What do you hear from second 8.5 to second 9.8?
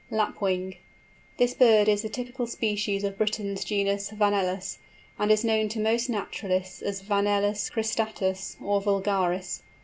or vulgaris.